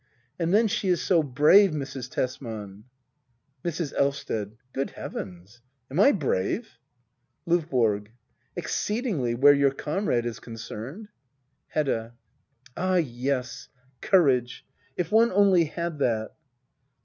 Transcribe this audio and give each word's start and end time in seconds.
And 0.39 0.51
then 0.51 0.67
she 0.67 0.87
is 0.87 0.99
so 0.99 1.21
brave, 1.21 1.73
Mrs. 1.73 2.09
Tesman! 2.09 2.85
Mrs. 3.63 3.93
El 3.95 4.11
VST 4.11 4.31
ED. 4.31 4.57
Good 4.73 4.89
heavens— 4.89 5.61
am 5.91 5.99
I 5.99 6.11
brave? 6.11 6.79
LdVBORG. 7.47 8.07
Exceedingly— 8.55 9.35
where 9.35 9.53
your 9.53 9.69
comrade 9.69 10.25
is 10.25 10.39
concerned. 10.39 11.09
Hedda. 11.67 12.15
Ah 12.75 12.95
yes— 12.95 13.69
courage! 14.01 14.65
If 14.97 15.11
one 15.11 15.31
only 15.31 15.65
had 15.65 15.99
that 15.99 16.31